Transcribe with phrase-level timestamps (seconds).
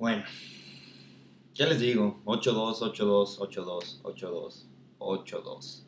[0.00, 0.24] Bueno,
[1.52, 4.64] ya les digo, 8-2, 8-2, 8-2, 8-2,
[4.98, 5.84] 8-2.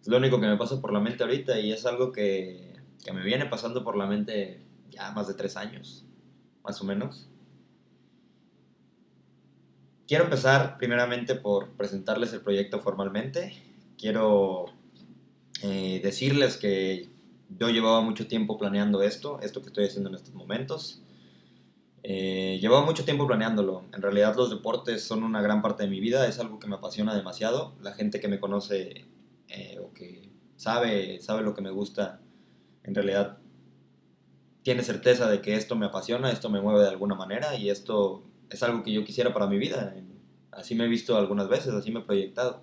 [0.00, 2.74] Es lo único que me pasa por la mente ahorita y es algo que,
[3.04, 6.04] que me viene pasando por la mente ya más de tres años,
[6.64, 7.28] más o menos.
[10.08, 13.52] Quiero empezar primeramente por presentarles el proyecto formalmente.
[13.96, 14.64] Quiero
[15.62, 17.08] eh, decirles que
[17.56, 21.04] yo llevaba mucho tiempo planeando esto, esto que estoy haciendo en estos momentos.
[22.02, 23.84] Eh, llevaba mucho tiempo planeándolo.
[23.92, 26.76] En realidad los deportes son una gran parte de mi vida, es algo que me
[26.76, 27.74] apasiona demasiado.
[27.80, 29.06] La gente que me conoce
[29.48, 32.20] eh, o que sabe, sabe lo que me gusta,
[32.84, 33.38] en realidad
[34.62, 38.24] tiene certeza de que esto me apasiona, esto me mueve de alguna manera y esto
[38.50, 39.94] es algo que yo quisiera para mi vida.
[40.50, 42.62] Así me he visto algunas veces, así me he proyectado.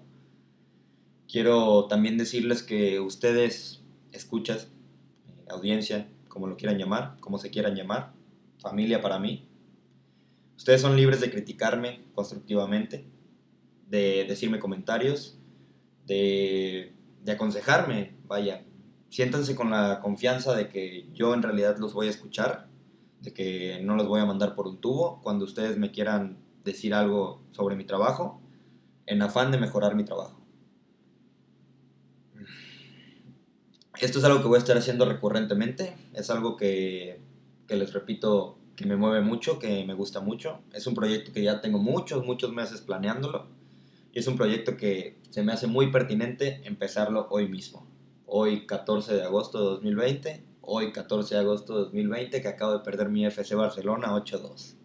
[1.27, 4.69] Quiero también decirles que ustedes, escuchas,
[5.27, 8.13] eh, audiencia, como lo quieran llamar, como se quieran llamar,
[8.65, 9.47] familia para mí,
[10.57, 13.05] ustedes son libres de criticarme constructivamente,
[13.87, 15.37] de decirme comentarios,
[16.07, 18.65] de, de aconsejarme, vaya,
[19.09, 22.67] siéntanse con la confianza de que yo en realidad los voy a escuchar,
[23.21, 25.21] de que no los voy a mandar por un tubo.
[25.21, 28.41] Cuando ustedes me quieran decir algo sobre mi trabajo,
[29.05, 30.41] en afán de mejorar mi trabajo.
[34.01, 37.21] Esto es algo que voy a estar haciendo recurrentemente, es algo que,
[37.67, 40.61] que les repito que me mueve mucho, que me gusta mucho.
[40.73, 43.47] Es un proyecto que ya tengo muchos, muchos meses planeándolo
[44.11, 47.87] y es un proyecto que se me hace muy pertinente empezarlo hoy mismo.
[48.25, 52.79] Hoy 14 de agosto de 2020, hoy 14 de agosto de 2020 que acabo de
[52.79, 54.75] perder mi FC Barcelona 8-2.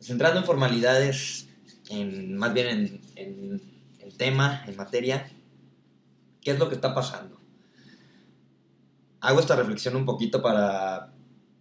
[0.00, 1.48] Centrando en formalidades,
[1.90, 2.68] en, más bien
[3.16, 3.60] en,
[3.98, 5.30] en tema, en materia,
[6.40, 7.40] ¿qué es lo que está pasando?
[9.20, 11.12] Hago esta reflexión un poquito para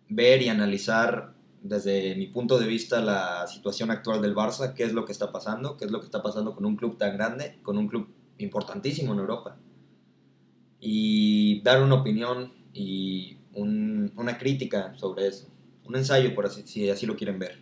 [0.09, 4.93] ver y analizar desde mi punto de vista la situación actual del Barça, qué es
[4.93, 7.59] lo que está pasando, qué es lo que está pasando con un club tan grande,
[7.63, 9.57] con un club importantísimo en Europa.
[10.79, 15.47] Y dar una opinión y un, una crítica sobre eso.
[15.83, 17.59] Un ensayo, por así, si así lo quieren ver.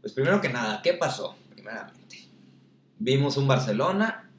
[0.00, 1.36] Pues primero que nada, ¿qué pasó?
[1.50, 2.28] Primeramente.
[2.98, 4.30] Vimos un Barcelona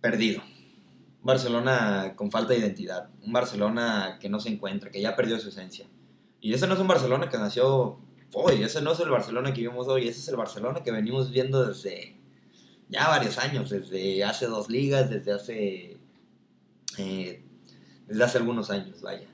[0.00, 0.42] perdido.
[1.26, 3.10] Barcelona con falta de identidad.
[3.22, 5.86] Un Barcelona que no se encuentra, que ya perdió su esencia.
[6.40, 7.98] Y ese no es un Barcelona que nació
[8.32, 11.30] hoy, ese no es el Barcelona que vimos hoy, ese es el Barcelona que venimos
[11.30, 12.16] viendo desde
[12.88, 15.96] ya varios años, desde hace dos ligas, desde hace,
[16.98, 17.42] eh,
[18.06, 19.26] desde hace algunos años, vaya.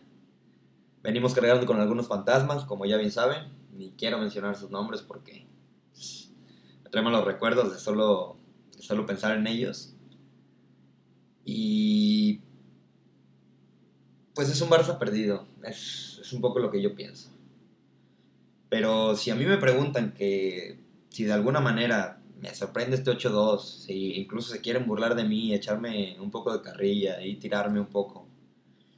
[1.03, 5.47] Venimos cargando con algunos fantasmas, como ya bien saben, ni quiero mencionar sus nombres porque
[5.93, 6.31] pues,
[6.85, 8.37] me traen los recuerdos de solo,
[8.77, 9.95] de solo pensar en ellos.
[11.45, 12.41] Y
[14.35, 17.31] pues es un Barça perdido, es, es un poco lo que yo pienso.
[18.69, 20.79] Pero si a mí me preguntan que
[21.11, 25.55] si de alguna manera me sorprende este 8-2, si incluso se quieren burlar de mí,
[25.55, 28.27] echarme un poco de carrilla y tirarme un poco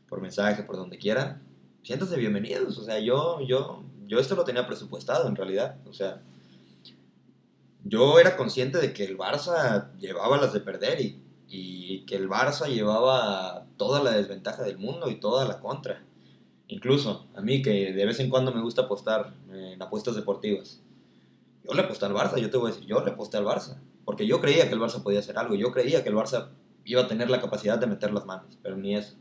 [0.09, 1.43] por mensaje, por donde quieran,
[1.83, 2.79] siéntanse bienvenidos.
[2.79, 5.77] O sea, yo, yo, yo esto lo tenía presupuestado en realidad.
[5.87, 6.23] O sea,
[7.85, 11.21] yo era consciente de que el Barça llevaba las de perder y,
[11.57, 16.03] y que el Barça llevaba toda la desventaja del mundo y toda la contra.
[16.67, 20.83] Incluso a mí que de vez en cuando me gusta apostar en apuestas deportivas.
[21.63, 23.81] Yo le aposté al Barça, yo te voy a decir, yo le aposté al Barça.
[24.05, 26.49] Porque yo creía que el Barça podía hacer algo, yo creía que el Barça
[26.85, 29.15] iba a tener la capacidad de meter las manos, pero ni eso.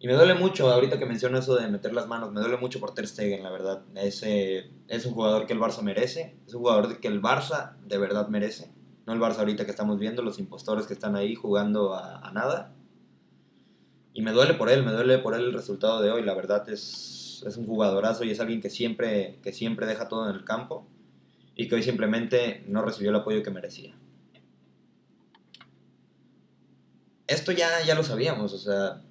[0.00, 2.80] Y me duele mucho, ahorita que menciono eso de meter las manos, me duele mucho
[2.80, 3.82] por Ter Stegen, la verdad.
[3.94, 7.96] Ese es un jugador que el Barça merece, es un jugador que el Barça de
[7.96, 8.74] verdad merece.
[9.06, 12.74] No el Barça ahorita que estamos viendo, los impostores que están ahí jugando a, nada.
[14.12, 16.68] Y me duele por él, me duele por él el resultado de hoy, la verdad
[16.68, 20.44] es, es un jugadorazo y es alguien que siempre, que siempre deja todo en el
[20.44, 20.86] campo
[21.56, 23.94] y que hoy simplemente no recibió el apoyo que merecía.
[27.26, 29.02] Esto ya, ya lo sabíamos, o sea,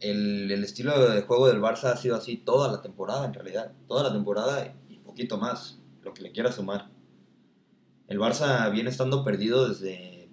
[0.00, 3.72] el, el, estilo de juego del Barça ha sido así toda la temporada, en realidad.
[3.86, 6.88] Toda la temporada y poquito más, lo que le quiera sumar.
[8.10, 10.28] El Barça viene estando perdido desde.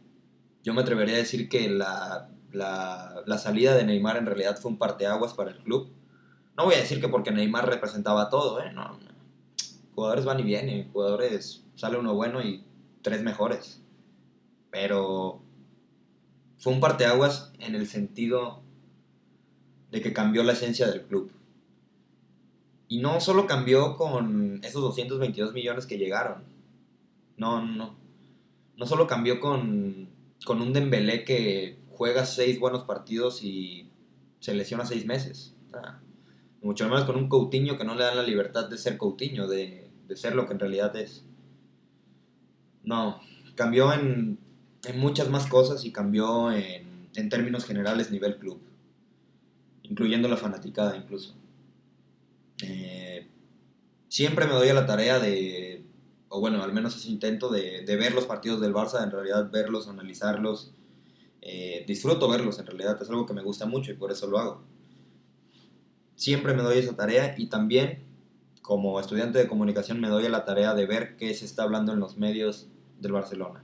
[0.63, 4.79] Yo me atrevería a decir que la, la, salida de Neymar en realidad fue un
[4.79, 5.91] parteaguas para el club.
[6.57, 8.71] No voy a decir que porque Neymar representaba todo, ¿eh?
[8.73, 8.97] No, no.
[9.93, 12.65] Jugadores van y vienen, jugadores sale uno bueno y
[13.03, 13.83] tres mejores.
[14.71, 15.43] Pero
[16.57, 18.63] fue un parteaguas en el sentido
[19.91, 21.31] de que cambió la esencia del club.
[22.87, 26.56] Y no solo cambió con esos 222 millones que llegaron.
[27.37, 27.95] No, no.
[28.75, 30.09] No solo cambió con,
[30.45, 33.89] con un Dembélé que juega seis buenos partidos y
[34.39, 35.55] se lesiona seis meses.
[36.61, 39.89] Mucho menos con un Coutinho que no le dan la libertad de ser Coutinho, de,
[40.07, 41.23] de ser lo que en realidad es.
[42.83, 43.19] No,
[43.55, 44.39] cambió en,
[44.85, 48.59] en muchas más cosas y cambió en, en términos generales nivel club,
[49.83, 51.35] incluyendo la fanaticada incluso.
[52.63, 53.27] Eh,
[54.07, 55.66] siempre me doy a la tarea de,
[56.29, 59.49] o bueno, al menos ese intento de, de ver los partidos del Barça, en realidad
[59.51, 60.73] verlos, analizarlos.
[61.41, 64.37] Eh, disfruto verlos, en realidad es algo que me gusta mucho y por eso lo
[64.37, 64.63] hago.
[66.15, 68.03] Siempre me doy esa tarea y también
[68.61, 71.93] como estudiante de comunicación me doy a la tarea de ver qué se está hablando
[71.93, 72.67] en los medios
[72.99, 73.63] del Barcelona.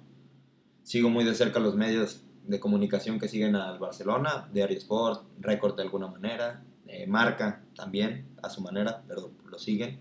[0.84, 5.76] Sigo muy de cerca los medios de comunicación que siguen al Barcelona, Diario Sport, Record
[5.76, 10.00] de alguna manera, eh, Marca también a su manera, pero lo siguen.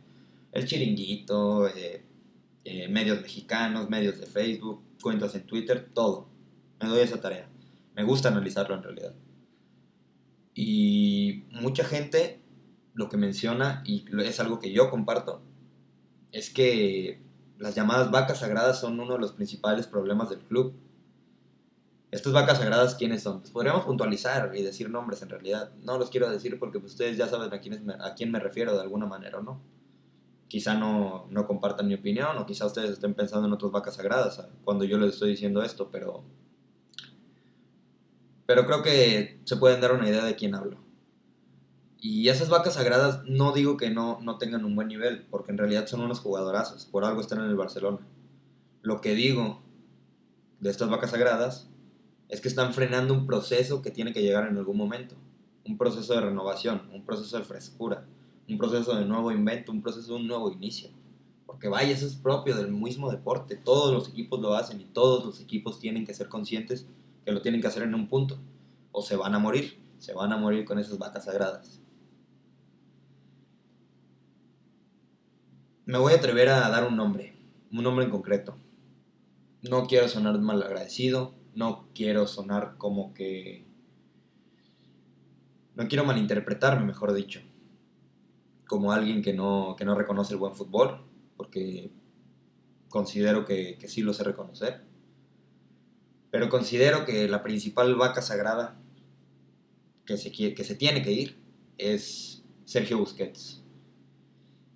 [0.53, 2.05] El Chiringuito, eh,
[2.64, 6.29] eh, medios mexicanos, medios de Facebook, cuentas en Twitter, todo.
[6.81, 7.49] Me doy esa tarea.
[7.94, 9.14] Me gusta analizarlo en realidad.
[10.55, 12.41] Y mucha gente
[12.94, 15.43] lo que menciona, y es algo que yo comparto,
[16.31, 17.23] es que
[17.59, 20.75] las llamadas vacas sagradas son uno de los principales problemas del club.
[22.11, 23.41] Estas vacas sagradas, ¿quiénes son?
[23.41, 25.73] Pues podríamos puntualizar y decir nombres en realidad.
[25.82, 28.41] No los quiero decir porque pues, ustedes ya saben a, quiénes me, a quién me
[28.41, 29.62] refiero de alguna manera o no.
[30.53, 34.47] Quizá no, no compartan mi opinión o quizá ustedes estén pensando en otras vacas sagradas
[34.65, 36.25] cuando yo les estoy diciendo esto, pero...
[38.45, 40.77] Pero creo que se pueden dar una idea de quién hablo.
[41.97, 45.57] Y esas vacas sagradas no digo que no, no tengan un buen nivel, porque en
[45.57, 48.07] realidad son unos jugadorazos, por algo están en el Barcelona.
[48.83, 49.63] Lo que digo
[50.61, 51.71] de estas vacas sagradas
[52.29, 55.15] es que están frenando un proceso que tiene que llegar en algún momento.
[55.65, 58.05] Un proceso de renovación, un proceso de frescura,
[58.49, 60.91] un proceso de nuevo invento, un proceso de un nuevo inicio.
[61.47, 63.56] Porque vaya, eso es propio del mismo deporte.
[63.56, 66.87] Todos los equipos lo hacen y todos los equipos tienen que ser conscientes
[67.25, 68.39] que lo tienen que hacer en un punto.
[68.91, 71.81] O se van a morir, se van a morir con esas vacas sagradas.
[75.85, 77.35] Me voy a atrever a dar un nombre,
[77.71, 78.56] un nombre en concreto.
[79.62, 83.65] No quiero sonar mal agradecido, no quiero sonar como que...
[85.75, 87.41] No quiero malinterpretarme, mejor dicho,
[88.73, 91.05] como alguien que no, que no reconoce el buen fútbol,
[91.37, 91.93] porque
[92.89, 94.83] considero que, sí lo sé reconocer.
[96.31, 98.81] Pero considero que la principal vaca sagrada
[100.07, 101.39] que se, que se tiene que ir
[101.77, 103.63] es Sergio Busquets.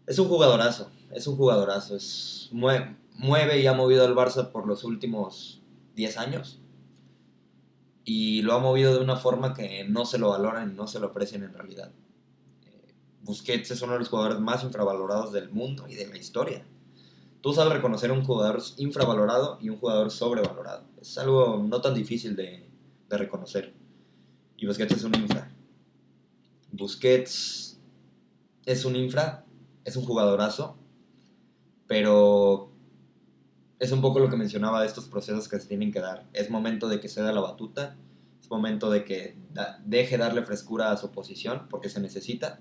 [0.07, 4.67] Es un jugadorazo, es un jugadorazo, es, mueve, mueve y ha movido al Barça por
[4.67, 5.63] los últimos
[5.95, 6.61] 10 años.
[8.05, 11.07] Y lo ha movido de una forma que no se lo valoran, no se lo
[11.07, 11.93] aprecian en realidad.
[13.27, 16.65] Busquets es uno de los jugadores más infravalorados del mundo y de la historia.
[17.41, 20.85] Tú sabes reconocer un jugador infravalorado y un jugador sobrevalorado.
[21.01, 22.69] Es algo no tan difícil de,
[23.09, 23.75] de reconocer.
[24.57, 25.53] Y Busquets es un infra.
[26.71, 27.81] Busquets
[28.65, 29.45] es un infra,
[29.85, 30.77] es un jugadorazo,
[31.89, 32.71] pero
[33.81, 36.29] es un poco lo que mencionaba de estos procesos que se tienen que dar.
[36.33, 37.97] Es momento de que se da la batuta,
[38.41, 39.37] es momento de que
[39.85, 42.61] deje darle frescura a su posición porque se necesita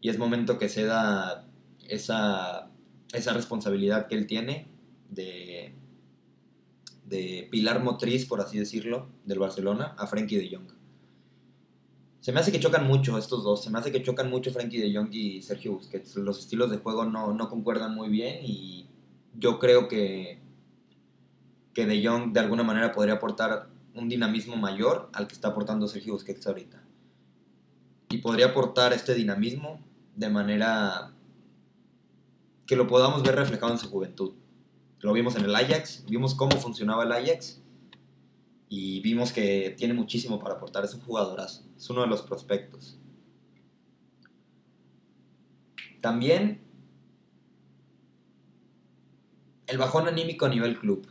[0.00, 1.46] y es momento que se da
[1.88, 2.70] esa,
[3.12, 4.68] esa responsabilidad que él tiene
[5.10, 5.74] de,
[7.04, 10.72] de pilar motriz, por así decirlo, del Barcelona a Frankie de Jong.
[12.20, 14.78] Se me hace que chocan mucho estos dos, se me hace que chocan mucho Frankie
[14.78, 16.16] de Jong y Sergio Busquets.
[16.16, 18.88] Los estilos de juego no, no concuerdan muy bien y
[19.34, 20.38] yo creo que,
[21.72, 25.88] que De Jong de alguna manera podría aportar un dinamismo mayor al que está aportando
[25.88, 26.82] Sergio Busquets ahorita.
[28.10, 29.80] Y podría aportar este dinamismo
[30.20, 31.14] de manera
[32.66, 34.34] que lo podamos ver reflejado en su juventud.
[34.98, 37.62] Lo vimos en el Ajax, vimos cómo funcionaba el Ajax
[38.68, 40.84] y vimos que tiene muchísimo para aportar.
[40.84, 42.98] Es un jugadorazo, es uno de los prospectos.
[46.02, 46.60] También
[49.68, 51.08] el bajón anímico a nivel club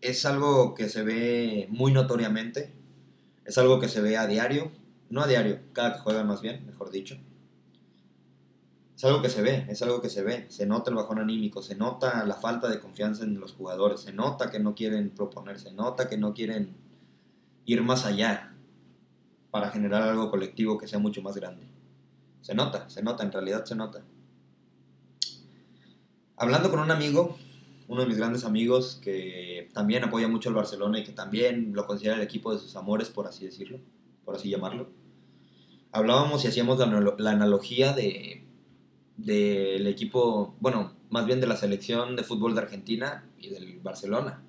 [0.00, 2.72] es algo que se ve muy notoriamente,
[3.44, 4.70] es algo que se ve a diario,
[5.08, 7.18] no a diario, cada que juegan más bien, mejor dicho.
[9.00, 11.62] Es algo que se ve, es algo que se ve, se nota el bajón anímico,
[11.62, 15.58] se nota la falta de confianza en los jugadores, se nota que no quieren proponer,
[15.58, 16.76] se nota que no quieren
[17.64, 18.54] ir más allá
[19.50, 21.66] para generar algo colectivo que sea mucho más grande.
[22.42, 24.04] Se nota, se nota, en realidad se nota.
[26.36, 27.38] Hablando con un amigo,
[27.88, 31.86] uno de mis grandes amigos que también apoya mucho al Barcelona y que también lo
[31.86, 33.80] considera el equipo de sus amores, por así decirlo,
[34.26, 34.90] por así llamarlo.
[35.90, 38.49] Hablábamos y hacíamos la, la analogía de
[39.24, 44.42] del equipo, bueno, más bien de la selección de fútbol de Argentina y del Barcelona.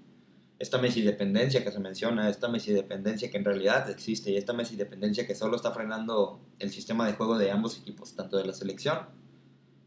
[0.60, 4.54] esta Messi dependencia que se menciona, esta Messi dependencia que en realidad existe y esta
[4.54, 8.46] Messi dependencia que solo está frenando el sistema de juego de ambos equipos, tanto de
[8.46, 9.00] la selección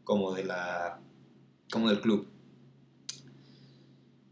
[0.03, 0.99] como, de la,
[1.71, 2.27] como del club.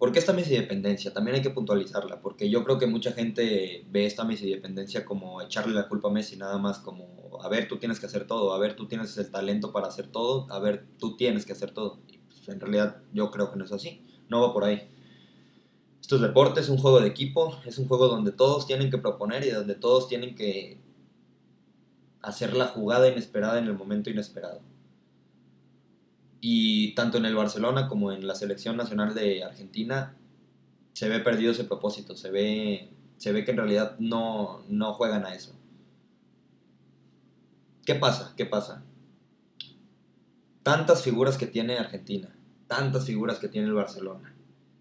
[0.03, 1.13] ¿Por qué esta Messi dependencia?
[1.13, 5.41] También hay que puntualizarla, porque yo creo que mucha gente ve esta Messi dependencia como
[5.41, 8.53] echarle la culpa a Messi, nada más como, a ver, tú tienes que hacer todo,
[8.53, 11.71] a ver, tú tienes el talento para hacer todo, a ver, tú tienes que hacer
[11.71, 12.01] todo.
[12.09, 14.89] Y pues, en realidad yo creo que no es así, no va por ahí.
[16.01, 18.97] Esto es deporte, es un juego de equipo, es un juego donde todos tienen que
[18.97, 20.81] proponer y donde todos tienen que
[22.21, 24.59] hacer la jugada inesperada en el momento inesperado.
[26.45, 30.13] Y tanto en el Barcelona como en la selección nacional de Argentina
[30.91, 35.25] se ve perdido ese propósito, se ve, se ve que en realidad no, no juegan
[35.25, 35.55] a eso.
[37.85, 38.33] ¿Qué pasa?
[38.35, 38.83] ¿Qué pasa?
[40.63, 42.35] Tantas figuras que tiene Argentina,
[42.67, 44.33] tantas figuras que tiene el Barcelona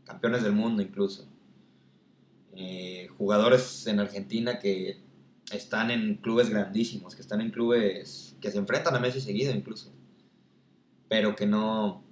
[0.04, 1.26] campeones del mundo incluso.
[2.54, 4.98] Eh, jugadores en Argentina que
[5.50, 9.90] están en clubes grandísimos, que están en clubes que se enfrentan a Messi seguido incluso,
[11.12, 12.02] pero que no,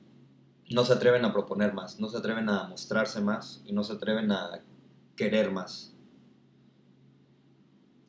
[0.69, 3.95] no se atreven a proponer más, no se atreven a mostrarse más y no se
[3.95, 4.63] atreven a
[5.17, 5.95] querer más.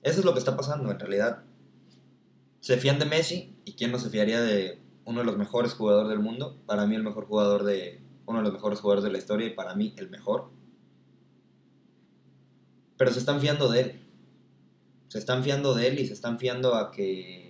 [0.04, 1.46] Eso es lo que está pasando en realidad.
[2.60, 6.10] Se fían de Messi y quién no se fiaría de uno de los mejores jugadores
[6.10, 9.18] del mundo, para mí el mejor jugador de, uno de los mejores jugadores de la
[9.18, 10.52] historia y para mí el mejor.
[12.98, 14.02] Pero se están fiando de él.
[15.08, 17.41] Se están fiando de él y se están fiando a que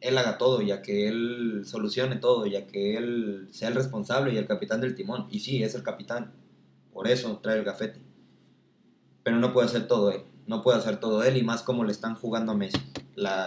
[0.00, 3.74] él haga todo y a que él solucione todo y a que él sea el
[3.74, 5.26] responsable y el capitán del timón.
[5.30, 6.32] Y sí, es el capitán.
[6.92, 8.00] Por eso trae el gafete.
[9.22, 10.22] Pero no puede hacer todo él.
[10.46, 12.78] No puede hacer todo él y más como le están jugando a Messi.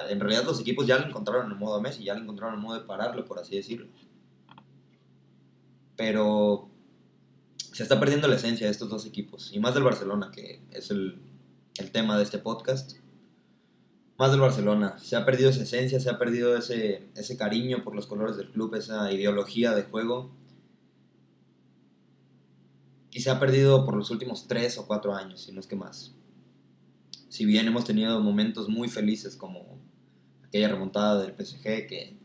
[0.09, 2.61] En realidad los equipos ya le encontraron el modo a Messi, ya le encontraron el
[2.61, 3.87] modo de pararlo, por así decirlo
[6.01, 6.67] pero
[7.73, 10.89] se está perdiendo la esencia de estos dos equipos, y más del Barcelona, que es
[10.89, 11.21] el,
[11.91, 12.93] tema de este podcast.
[14.21, 17.95] Más del Barcelona, se ha perdido esa esencia, se ha perdido ese, ese cariño por
[17.95, 20.29] los colores del club, esa ideología de juego.
[23.09, 25.75] Y se ha perdido por los últimos tres o cuatro años, si no es que
[25.75, 26.13] más.
[27.29, 29.79] Si bien hemos tenido momentos muy felices como
[30.45, 32.19] aquella remontada del PSG que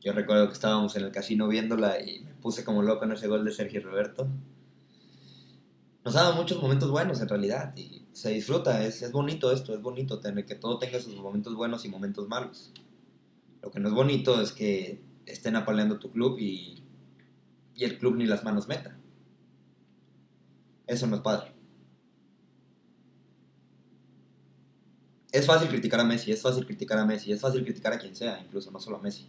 [0.00, 3.26] yo recuerdo que estábamos en el casino viéndola y me puse como loco en ese
[3.26, 4.28] gol de Sergio Roberto.
[6.04, 9.72] Nos ha dado muchos momentos buenos en realidad y se disfruta, es, es bonito esto,
[9.72, 12.72] es bonito tener que todo tenga sus momentos buenos y momentos malos.
[13.62, 16.82] Lo que no es bonito es que estén apaleando tu club y,
[17.76, 18.98] y el club ni las manos meta.
[20.88, 21.52] Eso no es padre.
[25.30, 28.14] Es fácil criticar a Messi, es fácil criticar a Messi, es fácil criticar a quien
[28.16, 29.28] sea, incluso no solo a Messi.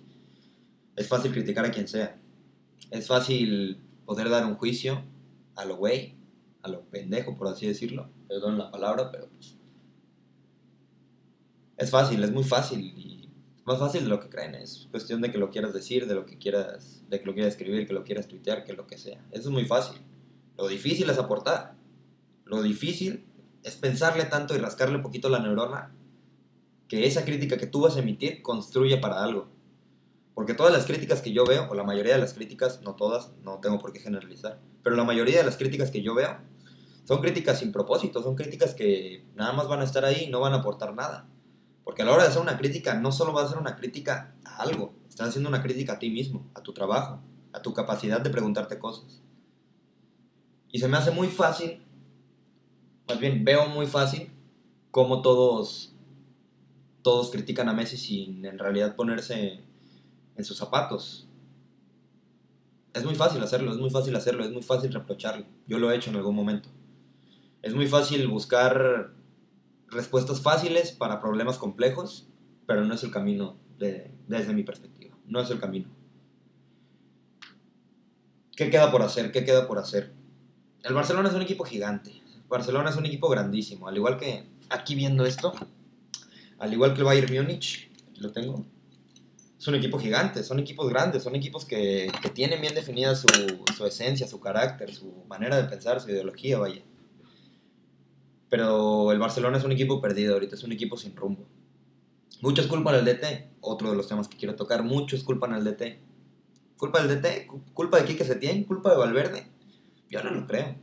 [0.95, 2.19] Es fácil criticar a quien sea.
[2.89, 5.03] Es fácil poder dar un juicio
[5.55, 6.17] a lo güey,
[6.63, 8.09] a lo pendejo, por así decirlo.
[8.27, 9.57] Perdón la palabra, pero pues.
[11.77, 13.29] Es fácil, es muy fácil y
[13.65, 14.55] más fácil de lo que creen.
[14.55, 17.53] Es cuestión de que lo quieras decir, de lo que quieras, de que lo quieras
[17.53, 19.23] escribir, que lo quieras tuitear, que lo que sea.
[19.31, 19.97] Eso es muy fácil.
[20.57, 21.75] Lo difícil es aportar.
[22.45, 23.25] Lo difícil
[23.63, 25.93] es pensarle tanto y rascarle un poquito la neurona
[26.87, 29.47] que esa crítica que tú vas a emitir construya para algo.
[30.33, 33.31] Porque todas las críticas que yo veo, o la mayoría de las críticas, no todas,
[33.43, 36.37] no tengo por qué generalizar, pero la mayoría de las críticas que yo veo
[37.05, 40.39] son críticas sin propósito, son críticas que nada más van a estar ahí y no
[40.39, 41.27] van a aportar nada.
[41.83, 44.35] Porque a la hora de hacer una crítica, no solo vas a hacer una crítica
[44.45, 47.19] a algo, estás haciendo una crítica a ti mismo, a tu trabajo,
[47.51, 49.21] a tu capacidad de preguntarte cosas.
[50.71, 51.83] Y se me hace muy fácil,
[53.07, 54.31] más bien veo muy fácil
[54.91, 55.93] cómo todos,
[57.01, 59.61] todos critican a Messi sin en realidad ponerse
[60.35, 61.27] en sus zapatos.
[62.93, 65.45] Es muy fácil hacerlo, es muy fácil hacerlo, es muy fácil reprocharlo.
[65.67, 66.69] Yo lo he hecho en algún momento.
[67.63, 69.13] Es muy fácil buscar
[69.87, 72.27] respuestas fáciles para problemas complejos,
[72.67, 75.17] pero no es el camino desde mi perspectiva.
[75.25, 75.89] No es el camino.
[78.55, 79.31] ¿Qué queda por hacer?
[79.31, 80.13] ¿Qué queda por hacer?
[80.83, 82.21] El Barcelona es un equipo gigante.
[82.49, 83.87] Barcelona es un equipo grandísimo.
[83.87, 85.53] Al igual que aquí viendo esto,
[86.59, 88.65] al igual que el Bayern Múnich, lo tengo,
[89.57, 93.29] es un equipo gigante, son equipos grandes, son equipos que, tienen bien definida su,
[93.87, 96.83] esencia, su carácter, su manera de pensar, su ideología, vaya.
[98.53, 101.47] Pero el Barcelona es un equipo perdido ahorita, es un equipo sin rumbo.
[102.41, 105.97] Muchos culpan al DT, otro de los temas que quiero tocar, muchos culpan al DT.
[106.77, 107.47] ¿Culpa del DT?
[107.73, 108.65] ¿Culpa de Quique Setién?
[108.65, 109.47] ¿Culpa de Valverde?
[110.07, 110.75] Yo no lo creo.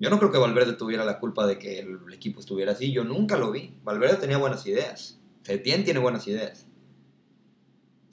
[0.00, 3.04] Yo no creo que Valverde tuviera la culpa de que el equipo estuviera así, yo
[3.04, 3.78] nunca lo vi.
[3.84, 6.66] Valverde tenía buenas ideas, Setién tiene buenas ideas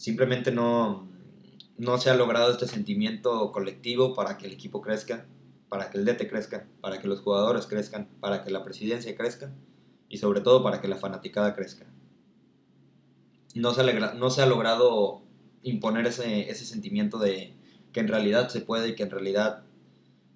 [0.04, 1.08] simplemente no,
[1.78, 5.26] no se ha logrado este sentimiento colectivo para que el equipo crezca,
[5.74, 9.52] para que el DT crezca, para que los jugadores crezcan, para que la presidencia crezca
[10.08, 11.88] y sobre todo para que la fanaticada crezca.
[13.56, 15.24] No se ha, logrado
[15.64, 17.56] imponer ese, sentimiento de
[17.92, 19.64] que en realidad se puede y que en realidad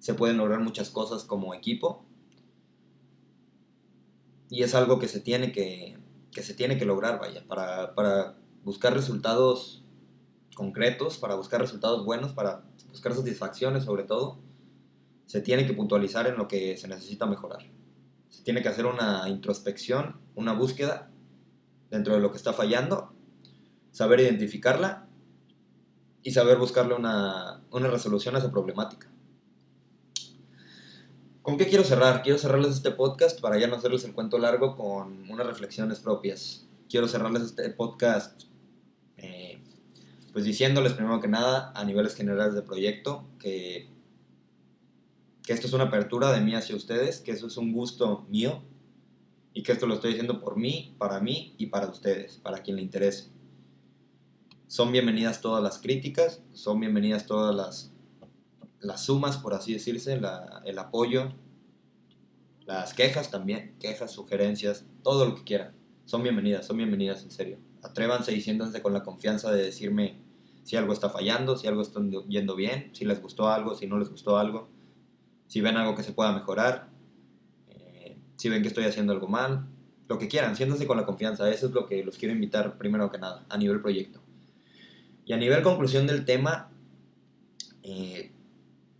[0.00, 2.04] se pueden lograr muchas cosas como equipo.
[4.50, 5.98] Y es algo que se tiene que,
[6.32, 9.84] que se tiene que lograr, vaya, para, para buscar resultados
[10.56, 14.47] concretos, para buscar resultados buenos, para buscar satisfacciones sobre todo
[15.28, 17.60] se tiene que puntualizar en lo que se necesita mejorar.
[18.30, 21.10] Se tiene que hacer una introspección, una búsqueda
[21.90, 23.12] dentro de lo que está fallando,
[23.90, 25.06] saber identificarla
[26.22, 29.06] y saber buscarle una, resolución a esa problemática.
[31.42, 32.22] ¿Con qué quiero cerrar?
[32.22, 36.66] Quiero cerrarles este podcast para ya no hacerles el cuento largo con unas reflexiones propias.
[36.88, 38.44] Quiero cerrarles este podcast
[39.18, 39.60] eh,
[40.32, 43.97] pues diciéndoles primero que nada a niveles generales de proyecto que
[45.48, 48.62] que esto es una apertura de mí hacia ustedes, que eso es un gusto mío
[49.54, 52.76] y que esto lo estoy diciendo por mí, para mí y para ustedes, para quien
[52.76, 53.30] le interese.
[54.66, 57.94] Son bienvenidas todas las críticas, son bienvenidas todas las,
[58.80, 60.20] las sumas, por así decirse,
[60.66, 61.32] el apoyo,
[62.66, 65.74] las quejas también, quejas, sugerencias, todo lo que quieran.
[66.04, 67.58] Son bienvenidas, son bienvenidas en serio.
[67.82, 70.20] Atrévanse y siéntanse con la confianza de decirme
[70.62, 73.98] si algo está fallando, si algo está yendo bien, si les gustó algo, si no
[73.98, 74.76] les gustó algo
[75.48, 76.90] si ven algo que se pueda mejorar,
[77.68, 79.66] eh, si ven que estoy haciendo algo mal,
[80.06, 83.10] lo que quieran, siéntanse con la confianza, eso es lo que los quiero invitar primero
[83.10, 84.20] que nada, a nivel proyecto.
[85.24, 86.70] Y a nivel conclusión del tema,
[87.82, 88.30] eh,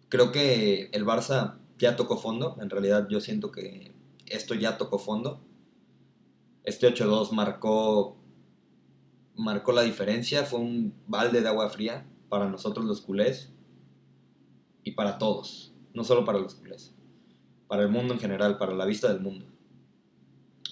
[0.08, 3.92] creo que el Barça ya tocó fondo, en realidad yo siento que
[4.26, 5.40] esto ya tocó fondo.
[6.64, 8.16] Este 8-2 marcó,
[9.36, 13.52] marcó la diferencia, fue un balde de agua fría para nosotros los culés
[14.82, 16.94] y para todos no solo para los culés,
[17.66, 19.46] para el mundo en general, para la vista del mundo.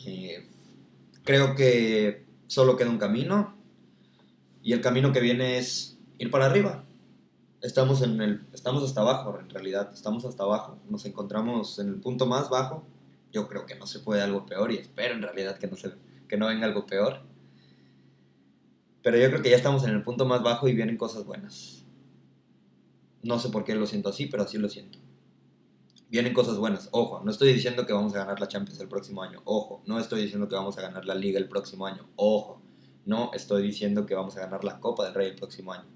[0.06, 0.48] Eh,
[1.24, 3.56] creo que solo queda un camino
[4.62, 6.84] y el camino que viene es ir para arriba.
[7.60, 10.78] Estamos, en el, estamos hasta abajo, en realidad, estamos hasta abajo.
[10.88, 12.86] Nos encontramos en el punto más bajo.
[13.32, 15.92] Yo creo que no se puede algo peor y espero en realidad que no, se,
[16.28, 17.20] que no venga algo peor.
[19.02, 21.84] Pero yo creo que ya estamos en el punto más bajo y vienen cosas buenas.
[23.22, 24.98] No sé por qué lo siento así, pero así lo siento
[26.08, 26.88] vienen cosas buenas.
[26.92, 29.40] Ojo, no estoy diciendo que vamos a ganar la Champions el próximo año.
[29.44, 32.08] Ojo, no estoy diciendo que vamos a ganar la Liga el próximo año.
[32.16, 32.62] Ojo,
[33.04, 35.86] no estoy diciendo que vamos a ganar la Copa del Rey el próximo año.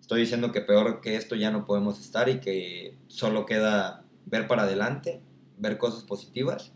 [0.00, 4.48] Estoy diciendo que peor que esto ya no podemos estar y que solo queda ver
[4.48, 5.20] para adelante,
[5.58, 6.72] ver cosas positivas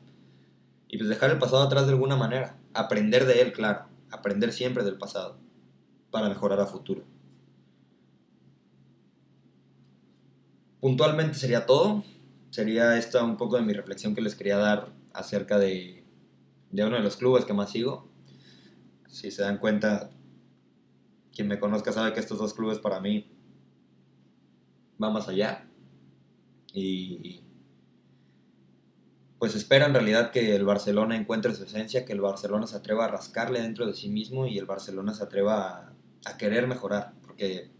[0.88, 2.58] y pues dejar el pasado atrás de alguna manera.
[2.74, 3.87] Aprender de él, claro.
[4.11, 5.38] Aprender siempre del pasado
[6.11, 7.04] para mejorar a futuro.
[10.80, 12.04] Puntualmente sería todo
[12.52, 16.04] sería esta un poco de mi reflexión que les quería dar acerca de,
[16.70, 18.12] de uno de los clubes que más sigo.
[19.08, 20.10] Si se dan cuenta,
[21.34, 23.32] quien me conozca sabe que estos dos clubes para mí
[24.98, 25.66] van más allá.
[26.74, 27.40] Y
[29.38, 33.06] pues espero en realidad que el Barcelona encuentre su esencia, que el Barcelona se atreva
[33.06, 35.94] a rascarle dentro de sí mismo y el Barcelona se atreva
[36.26, 37.14] a, querer mejorar.
[37.22, 37.70] Porque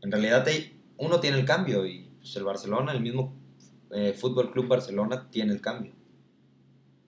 [0.00, 0.46] en realidad
[0.96, 3.41] uno tiene el cambio y pues el Barcelona, el mismo
[3.92, 5.92] eh, Fútbol Club Barcelona tiene el cambio.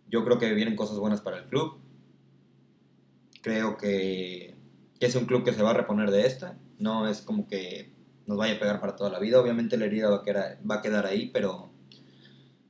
[0.09, 1.79] Yo creo que vienen cosas buenas para el club.
[3.43, 4.55] Creo que,
[5.01, 6.59] es un club que se va a reponer de esta.
[6.79, 7.93] No es como que
[8.27, 9.41] nos vaya a pegar para toda la vida.
[9.41, 10.17] Obviamente la herida va
[10.75, 11.71] a quedar, ahí, pero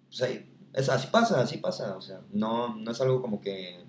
[0.09, 0.22] pues
[0.72, 1.96] es, así pasa, así pasa.
[1.96, 3.85] O sea, no, no es algo como que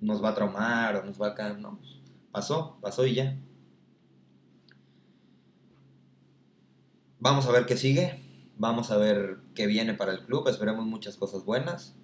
[0.00, 1.58] nos va a traumar o nos va a caer.
[1.58, 3.38] No, pues, pasó, pasó y ya.
[7.20, 8.31] Vamos a ver qué sigue.
[8.58, 11.96] Vamos a ver qué viene para el club, esperemos muchas cosas buenas.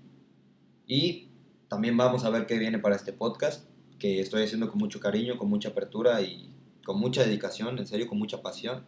[0.87, 1.28] Y
[1.68, 5.38] también vamos a ver qué viene para este podcast, que estoy haciendo con mucho cariño,
[5.38, 8.84] con mucha apertura y con mucha dedicación, en serio, con mucha pasión.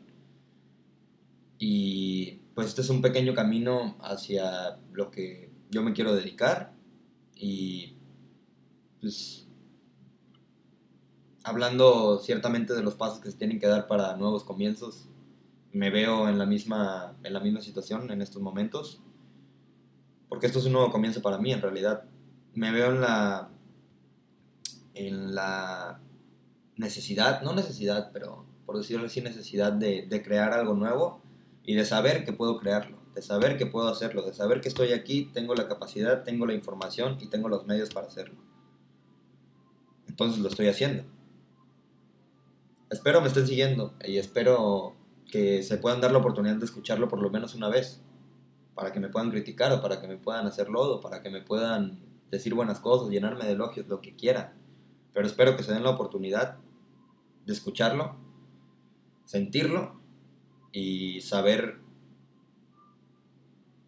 [1.58, 6.72] Y pues este es un pequeño camino hacia lo que yo me quiero dedicar.
[7.34, 7.96] Y
[9.00, 9.46] pues
[11.44, 15.08] hablando ciertamente de los pasos que se tienen que dar para nuevos comienzos,
[15.72, 19.00] me veo en la misma, en la misma situación en estos momentos.
[20.28, 22.04] Porque esto es un nuevo comienzo para mí, en realidad.
[22.54, 23.50] Me veo en la,
[24.94, 26.00] en la
[26.76, 31.20] necesidad, no necesidad, pero por decirlo así, necesidad de, de crear algo nuevo
[31.64, 34.92] y de saber que puedo crearlo, de saber que puedo hacerlo, de saber que estoy
[34.92, 38.38] aquí, tengo la capacidad, tengo la información y tengo los medios para hacerlo.
[40.08, 41.04] Entonces lo estoy haciendo.
[42.90, 44.96] Espero me estén siguiendo y espero
[45.30, 48.02] que se puedan dar la oportunidad de escucharlo por lo menos una vez,
[48.74, 51.42] para que me puedan criticar o para que me puedan hacer lodo, para que me
[51.42, 54.54] puedan decir buenas cosas, llenarme de elogios, lo que quiera.
[55.12, 56.58] Pero espero que se den la oportunidad
[57.46, 58.16] de escucharlo,
[59.24, 60.00] sentirlo
[60.72, 61.80] y saber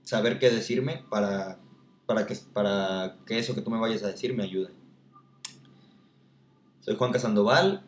[0.02, 1.59] saber qué decirme para,
[2.07, 4.74] para, que, para que eso que tú me vayas a decir me ayude.
[6.81, 7.87] Soy Juan Casandoval.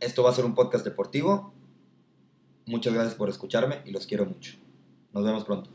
[0.00, 1.52] Esto va a ser un podcast deportivo.
[2.66, 4.54] Muchas gracias por escucharme y los quiero mucho.
[5.12, 5.70] Nos vemos pronto.